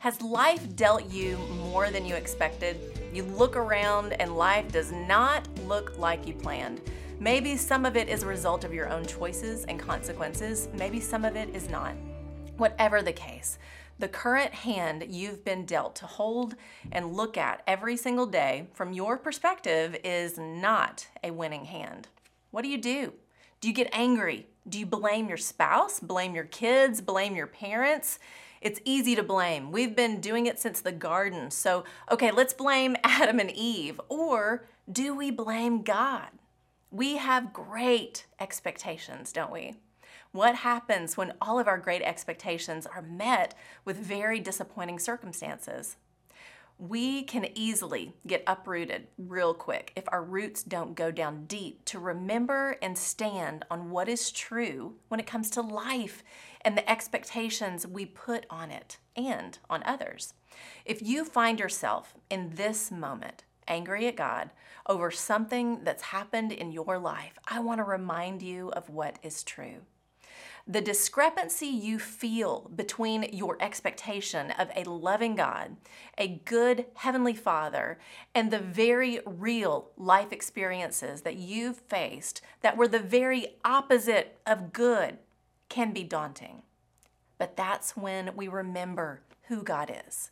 Has 0.00 0.22
life 0.22 0.76
dealt 0.76 1.10
you 1.10 1.36
more 1.72 1.90
than 1.90 2.06
you 2.06 2.14
expected? 2.14 2.78
You 3.12 3.24
look 3.24 3.56
around 3.56 4.12
and 4.12 4.36
life 4.36 4.70
does 4.70 4.92
not 4.92 5.48
look 5.66 5.98
like 5.98 6.24
you 6.24 6.34
planned. 6.34 6.80
Maybe 7.18 7.56
some 7.56 7.84
of 7.84 7.96
it 7.96 8.08
is 8.08 8.22
a 8.22 8.28
result 8.28 8.62
of 8.62 8.72
your 8.72 8.88
own 8.88 9.04
choices 9.04 9.64
and 9.64 9.80
consequences, 9.80 10.68
maybe 10.72 11.00
some 11.00 11.24
of 11.24 11.34
it 11.34 11.52
is 11.52 11.68
not. 11.68 11.94
Whatever 12.58 13.02
the 13.02 13.12
case, 13.12 13.58
the 13.98 14.06
current 14.06 14.54
hand 14.54 15.04
you've 15.08 15.44
been 15.44 15.64
dealt 15.64 15.96
to 15.96 16.06
hold 16.06 16.54
and 16.92 17.16
look 17.16 17.36
at 17.36 17.64
every 17.66 17.96
single 17.96 18.26
day 18.26 18.68
from 18.74 18.92
your 18.92 19.18
perspective 19.18 19.96
is 20.04 20.38
not 20.38 21.08
a 21.24 21.32
winning 21.32 21.64
hand. 21.64 22.06
What 22.52 22.62
do 22.62 22.68
you 22.68 22.78
do? 22.78 23.14
Do 23.60 23.66
you 23.66 23.74
get 23.74 23.90
angry? 23.92 24.46
Do 24.68 24.78
you 24.78 24.86
blame 24.86 25.28
your 25.28 25.38
spouse, 25.38 25.98
blame 25.98 26.36
your 26.36 26.44
kids, 26.44 27.00
blame 27.00 27.34
your 27.34 27.48
parents? 27.48 28.20
It's 28.60 28.80
easy 28.84 29.14
to 29.14 29.22
blame. 29.22 29.70
We've 29.72 29.94
been 29.94 30.20
doing 30.20 30.46
it 30.46 30.58
since 30.58 30.80
the 30.80 30.92
garden. 30.92 31.50
So, 31.50 31.84
okay, 32.10 32.30
let's 32.30 32.52
blame 32.52 32.96
Adam 33.04 33.38
and 33.38 33.50
Eve. 33.50 34.00
Or 34.08 34.66
do 34.90 35.14
we 35.14 35.30
blame 35.30 35.82
God? 35.82 36.28
We 36.90 37.18
have 37.18 37.52
great 37.52 38.26
expectations, 38.40 39.32
don't 39.32 39.52
we? 39.52 39.74
What 40.32 40.56
happens 40.56 41.16
when 41.16 41.34
all 41.40 41.58
of 41.58 41.68
our 41.68 41.78
great 41.78 42.02
expectations 42.02 42.86
are 42.86 43.02
met 43.02 43.54
with 43.84 43.96
very 43.96 44.40
disappointing 44.40 44.98
circumstances? 44.98 45.96
We 46.80 47.24
can 47.24 47.48
easily 47.56 48.14
get 48.24 48.44
uprooted 48.46 49.08
real 49.18 49.52
quick 49.52 49.92
if 49.96 50.04
our 50.12 50.22
roots 50.22 50.62
don't 50.62 50.94
go 50.94 51.10
down 51.10 51.46
deep 51.46 51.84
to 51.86 51.98
remember 51.98 52.76
and 52.80 52.96
stand 52.96 53.64
on 53.68 53.90
what 53.90 54.08
is 54.08 54.30
true 54.30 54.94
when 55.08 55.18
it 55.18 55.26
comes 55.26 55.50
to 55.50 55.60
life 55.60 56.22
and 56.60 56.78
the 56.78 56.88
expectations 56.88 57.84
we 57.84 58.06
put 58.06 58.46
on 58.48 58.70
it 58.70 58.98
and 59.16 59.58
on 59.68 59.82
others. 59.82 60.34
If 60.84 61.02
you 61.02 61.24
find 61.24 61.58
yourself 61.58 62.14
in 62.30 62.50
this 62.54 62.92
moment 62.92 63.42
angry 63.66 64.06
at 64.06 64.14
God 64.14 64.50
over 64.86 65.10
something 65.10 65.82
that's 65.82 66.04
happened 66.04 66.52
in 66.52 66.70
your 66.70 66.96
life, 66.96 67.38
I 67.48 67.58
want 67.58 67.78
to 67.78 67.84
remind 67.84 68.40
you 68.40 68.70
of 68.70 68.88
what 68.88 69.18
is 69.24 69.42
true. 69.42 69.82
The 70.70 70.82
discrepancy 70.82 71.66
you 71.66 71.98
feel 71.98 72.70
between 72.76 73.30
your 73.32 73.56
expectation 73.58 74.50
of 74.50 74.68
a 74.76 74.84
loving 74.84 75.34
God, 75.34 75.78
a 76.18 76.42
good 76.44 76.84
Heavenly 76.92 77.32
Father, 77.32 77.98
and 78.34 78.50
the 78.50 78.58
very 78.58 79.20
real 79.24 79.88
life 79.96 80.30
experiences 80.30 81.22
that 81.22 81.36
you've 81.36 81.78
faced 81.78 82.42
that 82.60 82.76
were 82.76 82.86
the 82.86 82.98
very 82.98 83.56
opposite 83.64 84.38
of 84.46 84.74
good 84.74 85.16
can 85.70 85.94
be 85.94 86.04
daunting. 86.04 86.62
But 87.38 87.56
that's 87.56 87.96
when 87.96 88.36
we 88.36 88.46
remember 88.46 89.22
who 89.44 89.62
God 89.62 89.90
is. 90.06 90.30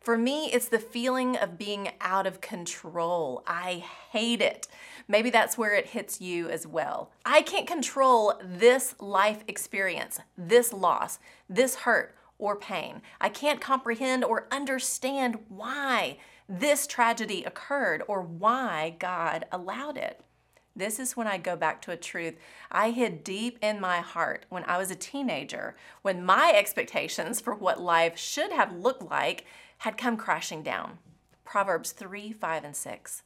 For 0.00 0.16
me, 0.16 0.46
it's 0.50 0.68
the 0.68 0.78
feeling 0.78 1.36
of 1.36 1.58
being 1.58 1.90
out 2.00 2.26
of 2.26 2.40
control. 2.40 3.44
I 3.46 3.84
hate 4.12 4.40
it. 4.40 4.66
Maybe 5.06 5.28
that's 5.28 5.58
where 5.58 5.74
it 5.74 5.88
hits 5.88 6.22
you 6.22 6.48
as 6.48 6.66
well. 6.66 7.10
I 7.26 7.42
can't 7.42 7.66
control 7.66 8.32
this 8.42 8.94
life 8.98 9.44
experience, 9.46 10.18
this 10.38 10.72
loss, 10.72 11.18
this 11.50 11.74
hurt 11.74 12.16
or 12.38 12.56
pain. 12.56 13.02
I 13.20 13.28
can't 13.28 13.60
comprehend 13.60 14.24
or 14.24 14.48
understand 14.50 15.38
why 15.48 16.16
this 16.48 16.86
tragedy 16.86 17.44
occurred 17.44 18.02
or 18.08 18.22
why 18.22 18.96
God 18.98 19.44
allowed 19.52 19.98
it. 19.98 20.22
This 20.74 20.98
is 20.98 21.16
when 21.16 21.26
I 21.26 21.36
go 21.36 21.56
back 21.56 21.82
to 21.82 21.90
a 21.90 21.96
truth 21.96 22.36
I 22.70 22.90
hid 22.90 23.22
deep 23.22 23.58
in 23.60 23.80
my 23.80 23.98
heart 23.98 24.46
when 24.48 24.64
I 24.64 24.78
was 24.78 24.90
a 24.90 24.96
teenager, 24.96 25.76
when 26.00 26.24
my 26.24 26.52
expectations 26.54 27.38
for 27.38 27.54
what 27.54 27.82
life 27.82 28.16
should 28.16 28.52
have 28.52 28.72
looked 28.72 29.02
like 29.02 29.44
had 29.80 29.96
come 29.96 30.16
crashing 30.16 30.62
down. 30.62 30.98
Proverbs 31.42 31.92
3 31.92 32.32
5 32.32 32.64
and 32.64 32.76
6. 32.76 33.22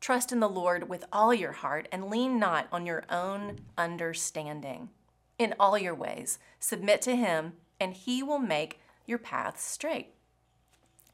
Trust 0.00 0.32
in 0.32 0.38
the 0.40 0.48
Lord 0.48 0.88
with 0.88 1.04
all 1.12 1.34
your 1.34 1.52
heart 1.52 1.88
and 1.90 2.08
lean 2.08 2.38
not 2.38 2.68
on 2.70 2.86
your 2.86 3.04
own 3.10 3.60
understanding. 3.76 4.90
In 5.38 5.54
all 5.58 5.76
your 5.76 5.94
ways, 5.94 6.38
submit 6.60 7.02
to 7.02 7.16
Him, 7.16 7.54
and 7.80 7.94
He 7.94 8.22
will 8.22 8.38
make 8.38 8.80
your 9.06 9.18
paths 9.18 9.64
straight. 9.64 10.14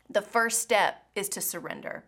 The 0.08 0.22
first 0.22 0.60
step 0.60 1.06
is 1.14 1.30
to 1.30 1.40
surrender. 1.40 2.04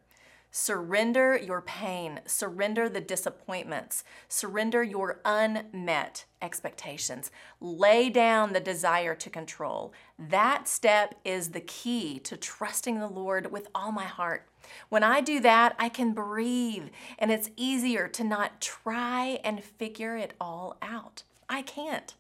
Surrender 0.53 1.37
your 1.37 1.61
pain, 1.61 2.21
surrender 2.27 2.89
the 2.89 3.01
disappointments, 3.01 4.03
surrender 4.29 4.83
your 4.83 5.21
unmet 5.25 6.25
expectations. 6.43 7.31
Lay 7.61 8.11
down 8.11 8.53
the 8.53 8.61
desire 8.61 9.15
to 9.15 9.31
control. 9.31 9.93
That 10.19 10.67
step 10.67 11.15
is 11.25 11.51
the 11.51 11.61
key 11.61 12.19
to 12.21 12.37
trusting 12.37 12.99
the 12.99 13.07
Lord 13.07 13.53
with 13.53 13.69
all 13.75 13.93
my 13.93 14.05
heart. 14.05 14.49
When 14.89 15.05
I 15.05 15.21
do 15.21 15.39
that, 15.41 15.77
I 15.79 15.89
can 15.89 16.13
breathe 16.13 16.89
and 17.19 17.31
it's 17.31 17.51
easier 17.57 18.09
to 18.09 18.25
not 18.25 18.61
try 18.61 19.39
and 19.45 19.63
figure 19.63 20.17
it 20.17 20.35
all 20.41 20.77
out. 20.83 21.23
I 21.49 21.63
can't. 21.63 22.15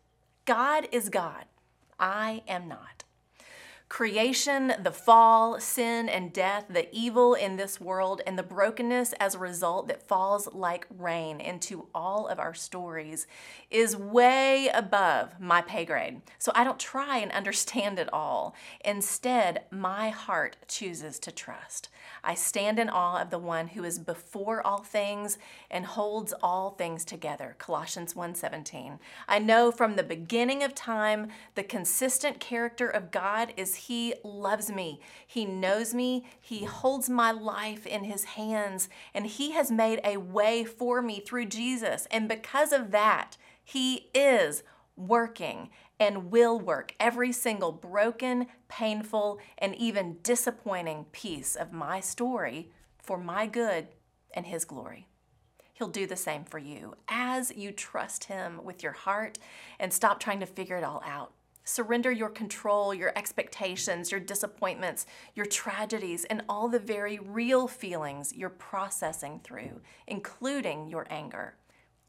God 0.44 0.88
is 0.92 1.08
God. 1.08 1.46
I 1.98 2.42
am 2.46 2.68
not. 2.68 3.04
Creation, 3.90 4.72
the 4.84 4.92
fall, 4.92 5.58
sin, 5.58 6.08
and 6.08 6.32
death, 6.32 6.66
the 6.70 6.88
evil 6.94 7.34
in 7.34 7.56
this 7.56 7.80
world, 7.80 8.22
and 8.24 8.38
the 8.38 8.42
brokenness 8.42 9.12
as 9.14 9.34
a 9.34 9.38
result 9.38 9.88
that 9.88 10.06
falls 10.06 10.48
like 10.54 10.86
rain 10.96 11.40
into 11.40 11.88
all 11.92 12.28
of 12.28 12.38
our 12.38 12.54
stories 12.54 13.26
is 13.68 13.96
way 13.96 14.68
above 14.72 15.40
my 15.40 15.60
pay 15.60 15.84
grade. 15.84 16.22
So 16.38 16.52
I 16.54 16.62
don't 16.62 16.78
try 16.78 17.18
and 17.18 17.32
understand 17.32 17.98
it 17.98 18.08
all. 18.12 18.54
Instead, 18.84 19.64
my 19.72 20.10
heart 20.10 20.56
chooses 20.68 21.18
to 21.18 21.32
trust. 21.32 21.88
I 22.22 22.34
stand 22.34 22.78
in 22.78 22.88
awe 22.88 23.20
of 23.20 23.30
the 23.30 23.38
one 23.40 23.68
who 23.68 23.82
is 23.82 23.98
before 23.98 24.64
all 24.64 24.82
things 24.82 25.36
and 25.68 25.84
holds 25.84 26.32
all 26.42 26.70
things 26.70 27.04
together. 27.04 27.56
Colossians 27.58 28.14
1:17. 28.14 29.00
I 29.26 29.40
know 29.40 29.72
from 29.72 29.96
the 29.96 30.04
beginning 30.04 30.62
of 30.62 30.76
time 30.76 31.32
the 31.56 31.64
consistent 31.64 32.38
character 32.38 32.88
of 32.88 33.10
God 33.10 33.52
is 33.56 33.79
he 33.80 34.14
loves 34.24 34.70
me. 34.70 35.00
He 35.26 35.44
knows 35.44 35.94
me. 35.94 36.24
He 36.40 36.64
holds 36.64 37.08
my 37.10 37.30
life 37.30 37.86
in 37.86 38.04
his 38.04 38.24
hands 38.24 38.88
and 39.14 39.26
he 39.26 39.52
has 39.52 39.70
made 39.70 40.00
a 40.04 40.18
way 40.18 40.64
for 40.64 41.02
me 41.02 41.20
through 41.20 41.46
Jesus. 41.46 42.06
And 42.10 42.28
because 42.28 42.72
of 42.72 42.90
that, 42.90 43.36
he 43.62 44.10
is 44.14 44.62
working 44.96 45.70
and 45.98 46.30
will 46.30 46.58
work 46.58 46.94
every 46.98 47.32
single 47.32 47.72
broken, 47.72 48.46
painful, 48.68 49.38
and 49.58 49.74
even 49.74 50.18
disappointing 50.22 51.06
piece 51.12 51.54
of 51.54 51.72
my 51.72 52.00
story 52.00 52.70
for 52.98 53.18
my 53.18 53.46
good 53.46 53.88
and 54.32 54.46
His 54.46 54.64
glory. 54.64 55.06
He'll 55.74 55.88
do 55.88 56.06
the 56.06 56.16
same 56.16 56.44
for 56.44 56.58
you 56.58 56.94
as 57.08 57.52
you 57.54 57.72
trust 57.72 58.24
Him 58.24 58.60
with 58.62 58.82
your 58.82 58.92
heart 58.92 59.38
and 59.78 59.92
stop 59.92 60.20
trying 60.20 60.40
to 60.40 60.46
figure 60.46 60.76
it 60.76 60.84
all 60.84 61.02
out. 61.06 61.32
Surrender 61.70 62.10
your 62.10 62.30
control, 62.30 62.92
your 62.92 63.16
expectations, 63.16 64.10
your 64.10 64.18
disappointments, 64.18 65.06
your 65.36 65.46
tragedies, 65.46 66.24
and 66.24 66.42
all 66.48 66.68
the 66.68 66.80
very 66.80 67.20
real 67.20 67.68
feelings 67.68 68.32
you're 68.34 68.50
processing 68.50 69.40
through, 69.44 69.80
including 70.08 70.88
your 70.88 71.06
anger. 71.10 71.54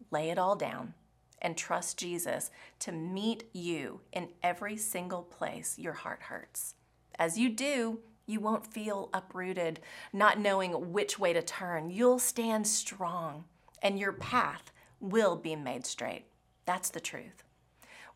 Lay 0.09 0.31
it 0.31 0.39
all 0.39 0.55
down 0.55 0.95
and 1.43 1.55
trust 1.55 1.99
Jesus 1.99 2.49
to 2.79 2.91
meet 2.91 3.43
you 3.53 4.01
in 4.11 4.29
every 4.41 4.77
single 4.77 5.21
place 5.21 5.77
your 5.77 5.93
heart 5.93 6.23
hurts. 6.23 6.73
As 7.19 7.37
you 7.37 7.47
do, 7.47 7.99
you 8.25 8.39
won't 8.39 8.65
feel 8.65 9.11
uprooted, 9.13 9.79
not 10.11 10.39
knowing 10.39 10.91
which 10.91 11.19
way 11.19 11.33
to 11.33 11.41
turn. 11.43 11.91
You'll 11.91 12.17
stand 12.17 12.65
strong, 12.65 13.43
and 13.83 13.99
your 13.99 14.13
path 14.13 14.71
will 14.99 15.35
be 15.35 15.55
made 15.55 15.85
straight. 15.85 16.25
That's 16.65 16.89
the 16.89 16.99
truth. 16.99 17.43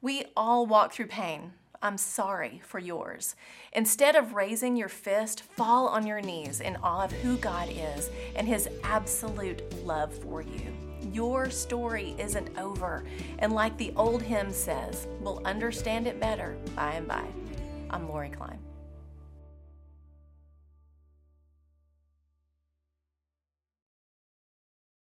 We 0.05 0.25
all 0.37 0.67
walk 0.67 0.93
through 0.93 1.07
pain. 1.07 1.53
I'm 1.81 1.97
sorry 1.97 2.61
for 2.63 2.77
yours. 2.77 3.35
Instead 3.73 4.15
of 4.15 4.35
raising 4.35 4.75
your 4.75 4.87
fist, 4.87 5.41
fall 5.41 5.87
on 5.87 6.05
your 6.05 6.21
knees 6.21 6.61
in 6.61 6.75
awe 6.83 7.05
of 7.05 7.11
who 7.11 7.37
God 7.37 7.69
is 7.71 8.11
and 8.35 8.47
His 8.47 8.69
absolute 8.83 9.63
love 9.83 10.13
for 10.13 10.43
you. 10.43 10.61
Your 11.11 11.49
story 11.49 12.13
isn't 12.19 12.55
over. 12.55 13.03
And 13.39 13.53
like 13.53 13.75
the 13.79 13.93
old 13.95 14.21
hymn 14.21 14.51
says, 14.53 15.07
we'll 15.21 15.41
understand 15.43 16.05
it 16.05 16.19
better 16.19 16.55
by 16.75 16.91
and 16.91 17.07
by. 17.07 17.25
I'm 17.89 18.07
Lori 18.07 18.29
Klein. 18.29 18.59